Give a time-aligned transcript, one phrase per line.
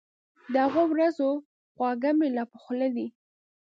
[0.53, 1.29] د هغو ورځو
[1.73, 3.07] خواږه مي لا په خوله دي